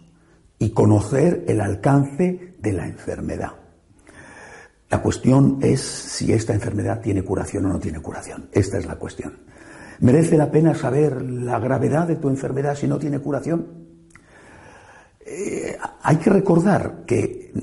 y 0.59 0.71
conocer 0.71 1.43
el 1.47 1.61
alcance 1.61 2.55
de 2.59 2.73
la 2.73 2.87
enfermedad. 2.87 3.51
La 4.89 5.01
cuestión 5.01 5.57
es 5.61 5.81
si 5.81 6.31
esta 6.31 6.53
enfermedad 6.53 7.01
tiene 7.01 7.23
curación 7.23 7.65
o 7.65 7.69
no 7.69 7.79
tiene 7.79 7.99
curación. 7.99 8.49
Esta 8.51 8.77
es 8.77 8.85
la 8.85 8.95
cuestión. 8.95 9.39
¿Merece 9.99 10.37
la 10.37 10.51
pena 10.51 10.75
saber 10.75 11.21
la 11.21 11.59
gravedad 11.59 12.07
de 12.07 12.17
tu 12.17 12.29
enfermedad 12.29 12.75
si 12.75 12.87
no 12.87 12.99
tiene 12.99 13.19
curación? 13.19 13.65
Eh, 15.25 15.77
hay 16.01 16.17
que 16.17 16.29
recordar 16.29 17.05
que 17.05 17.53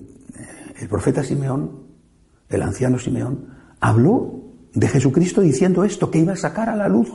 el 0.81 0.89
profeta 0.89 1.23
Simeón, 1.23 1.87
el 2.49 2.63
anciano 2.63 2.99
Simeón, 2.99 3.47
habló 3.81 4.41
de 4.73 4.89
Jesucristo 4.89 5.41
diciendo 5.41 5.85
esto, 5.85 6.11
que 6.11 6.19
iba 6.19 6.33
a 6.33 6.37
sacar 6.37 6.69
a 6.69 6.77
la 6.77 6.89
luz 6.89 7.11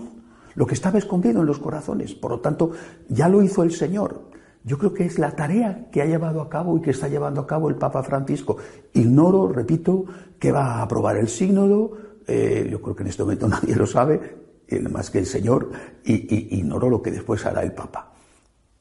lo 0.56 0.66
que 0.66 0.74
estaba 0.74 0.98
escondido 0.98 1.42
en 1.42 1.48
los 1.48 1.60
corazones. 1.60 2.16
Por 2.16 2.32
lo 2.32 2.40
tanto, 2.40 2.72
ya 3.10 3.30
lo 3.30 3.42
hizo 3.42 3.64
el 3.64 3.72
Señor. 3.72 4.30
Yo 4.64 4.80
creo 4.80 4.94
que 4.94 5.06
es 5.06 5.20
la 5.20 5.36
tarea 5.36 5.90
que 5.92 6.02
ha 6.02 6.06
llevado 6.06 6.42
a 6.42 6.50
cabo 6.50 6.78
y 6.78 6.82
que 6.82 6.90
está 6.90 7.08
llevando 7.08 7.42
a 7.42 7.48
cabo 7.48 7.70
el 7.70 7.76
Papa 7.76 8.02
Francisco. 8.02 8.58
Ignoro, 8.94 9.48
repito, 9.48 10.06
que 10.40 10.52
va 10.52 10.78
a 10.78 10.82
aprobar 10.82 11.18
el 11.18 11.28
sínodo. 11.28 11.92
Eh, 12.26 12.68
yo 12.72 12.82
creo 12.82 12.96
que 12.96 13.04
en 13.04 13.10
este 13.10 13.22
momento 13.22 13.48
nadie 13.50 13.76
lo 13.76 13.86
sabe, 13.86 14.20
eh, 14.68 14.80
más 14.80 15.12
que 15.12 15.20
el 15.20 15.28
Señor, 15.28 15.70
y, 16.04 16.58
ignoro 16.58 16.90
lo 16.90 17.02
que 17.02 17.12
después 17.12 17.46
hará 17.46 17.62
el 17.62 17.74
Papa. 17.74 18.14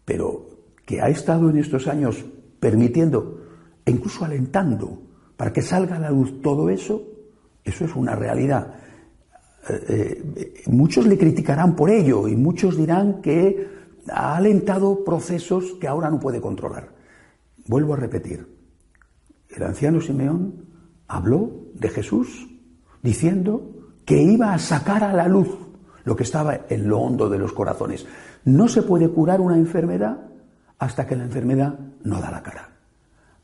Pero 0.04 0.48
que 0.86 1.02
ha 1.02 1.08
estado 1.08 1.50
en 1.50 1.58
estos 1.58 1.86
años 1.86 2.24
permitiendo 2.60 3.40
e 3.84 3.90
incluso 3.90 4.24
alentando 4.24 5.02
para 5.36 5.52
que 5.52 5.60
salga 5.60 5.96
a 5.96 6.00
la 6.00 6.10
luz 6.10 6.40
todo 6.40 6.70
eso, 6.70 7.02
eso 7.62 7.84
es 7.84 7.94
una 7.94 8.14
realidad. 8.14 8.74
Eh, 9.68 10.62
muchos 10.66 11.06
le 11.06 11.16
criticarán 11.16 11.74
por 11.74 11.90
ello 11.90 12.28
y 12.28 12.36
muchos 12.36 12.76
dirán 12.76 13.22
que 13.22 13.68
ha 14.10 14.36
alentado 14.36 15.04
procesos 15.04 15.76
que 15.80 15.88
ahora 15.88 16.10
no 16.10 16.20
puede 16.20 16.40
controlar. 16.40 16.90
Vuelvo 17.66 17.94
a 17.94 17.96
repetir, 17.96 18.46
el 19.48 19.62
anciano 19.62 20.00
Simeón 20.00 20.66
habló 21.08 21.68
de 21.74 21.88
Jesús 21.88 22.46
diciendo 23.02 23.70
que 24.04 24.20
iba 24.20 24.52
a 24.52 24.58
sacar 24.58 25.02
a 25.02 25.14
la 25.14 25.28
luz 25.28 25.48
lo 26.04 26.14
que 26.14 26.24
estaba 26.24 26.66
en 26.68 26.88
lo 26.88 27.00
hondo 27.00 27.30
de 27.30 27.38
los 27.38 27.52
corazones. 27.52 28.06
No 28.44 28.68
se 28.68 28.82
puede 28.82 29.08
curar 29.08 29.40
una 29.40 29.56
enfermedad 29.56 30.18
hasta 30.78 31.06
que 31.06 31.16
la 31.16 31.24
enfermedad 31.24 31.78
no 32.02 32.20
da 32.20 32.30
la 32.30 32.42
cara, 32.42 32.72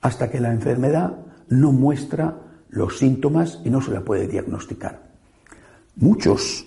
hasta 0.03 0.31
que 0.31 0.41
la 0.41 0.53
enfermedad 0.53 1.17
no 1.49 1.73
muestra 1.73 2.37
los 2.69 2.99
síntomas 2.99 3.61
y 3.65 3.71
no 3.71 3.81
se 3.81 3.93
la 3.93 4.03
puede 4.03 4.29
diagnosticar. 4.29 5.10
Muchos, 5.97 6.67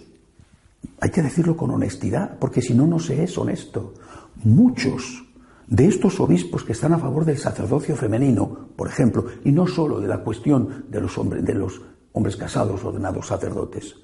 hay 1.00 1.10
que 1.10 1.22
decirlo 1.22 1.58
con 1.58 1.72
honestidad, 1.72 2.38
porque 2.40 2.62
si 2.62 2.74
no, 2.74 2.86
no 2.88 3.00
se 3.00 3.24
es 3.24 3.38
honesto, 3.38 3.94
muchos 4.44 5.24
de 5.68 5.88
estos 5.88 6.20
obispos 6.20 6.64
que 6.64 6.74
están 6.74 6.94
a 6.94 7.00
favor 7.00 7.26
del 7.26 7.38
sacerdocio 7.38 7.96
femenino, 7.96 8.70
por 8.76 8.88
ejemplo, 8.88 9.26
y 9.44 9.52
no 9.52 9.66
solo 9.66 10.00
de 10.00 10.08
la 10.08 10.20
cuestión 10.20 10.86
de 10.90 11.02
los 11.02 11.18
hombres, 11.18 11.44
de 11.44 11.54
los 11.54 11.82
hombres 12.12 12.36
casados 12.36 12.84
ordenados 12.84 13.28
sacerdotes, 13.28 13.96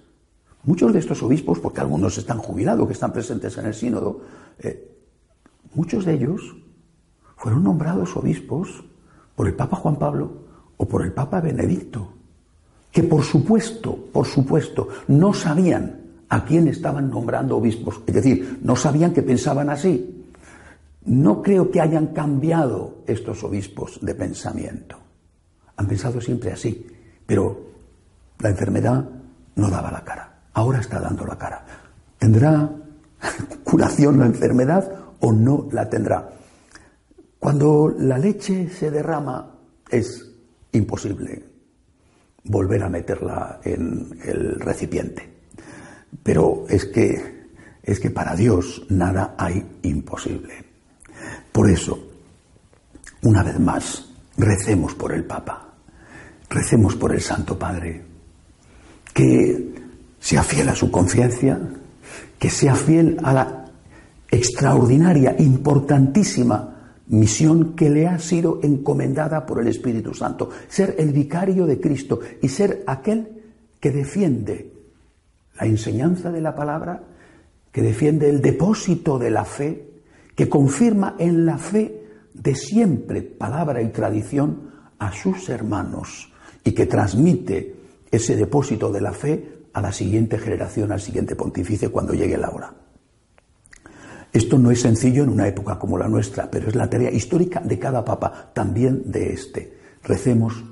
muchos 0.63 0.93
de 0.93 0.99
estos 0.99 1.21
obispos, 1.21 1.59
porque 1.59 1.81
algunos 1.81 2.17
están 2.17 2.39
jubilados, 2.39 2.87
que 2.87 2.93
están 2.93 3.13
presentes 3.13 3.57
en 3.57 3.65
el 3.65 3.73
sínodo, 3.73 4.21
eh, 4.59 4.89
muchos 5.73 6.05
de 6.05 6.13
ellos 6.13 6.55
fueron 7.35 7.63
nombrados 7.63 8.15
obispos 8.17 8.83
por 9.35 9.47
el 9.47 9.55
Papa 9.55 9.77
Juan 9.77 9.97
Pablo 9.97 10.31
o 10.77 10.87
por 10.87 11.03
el 11.03 11.13
Papa 11.13 11.39
Benedicto 11.39 12.13
que 12.91 13.03
por 13.03 13.23
supuesto, 13.23 13.95
por 14.11 14.25
supuesto, 14.25 14.87
no 15.07 15.33
sabían 15.33 15.99
a 16.29 16.45
quién 16.45 16.67
estaban 16.67 17.09
nombrando 17.09 17.57
obispos, 17.57 18.01
es 18.05 18.13
decir, 18.13 18.59
no 18.63 18.75
sabían 18.75 19.13
que 19.13 19.23
pensaban 19.23 19.69
así. 19.69 20.15
No 21.05 21.41
creo 21.41 21.71
que 21.71 21.81
hayan 21.81 22.07
cambiado 22.07 22.99
estos 23.07 23.43
obispos 23.43 23.99
de 24.01 24.13
pensamiento. 24.13 24.97
Han 25.77 25.87
pensado 25.87 26.21
siempre 26.21 26.51
así, 26.51 26.85
pero 27.25 27.69
la 28.39 28.49
enfermedad 28.49 29.09
no 29.55 29.69
daba 29.69 29.91
la 29.91 30.03
cara. 30.03 30.41
Ahora 30.53 30.79
está 30.79 30.99
dando 30.99 31.25
la 31.25 31.37
cara. 31.37 31.65
¿Tendrá 32.17 32.69
curación 33.63 34.19
la 34.19 34.25
enfermedad 34.25 34.91
o 35.19 35.31
no 35.31 35.67
la 35.71 35.89
tendrá? 35.89 36.29
Cuando 37.39 37.95
la 37.97 38.17
leche 38.17 38.69
se 38.69 38.91
derrama 38.91 39.55
es 39.89 40.29
imposible 40.73 41.49
volver 42.49 42.83
a 42.83 42.89
meterla 42.89 43.61
en 43.63 44.19
el 44.25 44.59
recipiente. 44.59 45.29
Pero 46.23 46.65
es 46.67 46.85
que, 46.85 47.47
es 47.83 47.99
que 47.99 48.09
para 48.09 48.35
Dios 48.35 48.85
nada 48.89 49.35
hay 49.37 49.63
imposible. 49.83 50.65
Por 51.51 51.69
eso, 51.69 52.11
una 53.21 53.43
vez 53.43 53.59
más, 53.59 54.09
recemos 54.37 54.95
por 54.95 55.13
el 55.13 55.25
Papa, 55.25 55.73
recemos 56.49 56.95
por 56.95 57.13
el 57.13 57.21
Santo 57.21 57.57
Padre, 57.57 58.03
que 59.13 59.75
sea 60.19 60.43
fiel 60.43 60.69
a 60.69 60.75
su 60.75 60.89
conciencia, 60.89 61.59
que 62.39 62.49
sea 62.49 62.73
fiel 62.73 63.19
a 63.23 63.33
la 63.33 63.65
extraordinaria, 64.31 65.35
importantísima 65.37 66.78
misión 67.09 67.75
que 67.75 67.89
le 67.89 68.07
ha 68.07 68.19
sido 68.19 68.59
encomendada 68.63 69.45
por 69.45 69.59
el 69.59 69.67
Espíritu 69.67 70.13
Santo, 70.13 70.49
ser 70.67 70.95
el 70.97 71.11
vicario 71.11 71.65
de 71.65 71.79
Cristo 71.79 72.19
y 72.41 72.47
ser 72.47 72.83
aquel 72.87 73.27
que 73.79 73.91
defiende 73.91 74.71
la 75.59 75.65
enseñanza 75.65 76.31
de 76.31 76.41
la 76.41 76.55
palabra, 76.55 77.03
que 77.71 77.81
defiende 77.81 78.29
el 78.29 78.41
depósito 78.41 79.19
de 79.19 79.31
la 79.31 79.43
fe, 79.43 79.89
que 80.35 80.47
confirma 80.47 81.15
en 81.19 81.45
la 81.45 81.57
fe 81.57 82.03
de 82.33 82.55
siempre 82.55 83.21
palabra 83.21 83.81
y 83.81 83.89
tradición 83.89 84.69
a 84.99 85.11
sus 85.11 85.49
hermanos 85.49 86.31
y 86.63 86.71
que 86.71 86.85
transmite 86.85 87.75
ese 88.11 88.35
depósito 88.35 88.91
de 88.91 89.01
la 89.01 89.13
fe 89.13 89.59
a 89.73 89.81
la 89.81 89.91
siguiente 89.91 90.37
generación, 90.37 90.91
al 90.91 91.01
siguiente 91.01 91.35
pontífice 91.35 91.89
cuando 91.89 92.13
llegue 92.13 92.37
la 92.37 92.49
hora. 92.49 92.73
Esto 94.31 94.59
no 94.59 94.69
es 94.71 94.81
sencillo 94.81 95.23
en 95.23 95.29
una 95.29 95.47
época 95.47 95.79
como 95.79 95.97
la 95.97 96.07
nuestra, 96.07 96.49
pero 96.51 96.69
es 96.69 96.75
la 96.75 96.89
tarea 96.89 97.11
histórica 97.11 97.59
de 97.61 97.79
cada 97.79 98.05
papa, 98.05 98.51
también 98.53 99.11
de 99.11 99.33
este. 99.33 99.77
Recemos 100.03 100.63